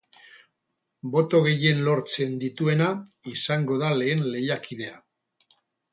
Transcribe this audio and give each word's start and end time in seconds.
Boto 1.15 1.41
gehien 1.47 1.83
lortzen 1.89 2.33
dituena 2.45 2.89
izango 3.35 3.81
da 3.83 3.95
lehen 4.01 4.29
lehiakidea. 4.33 4.99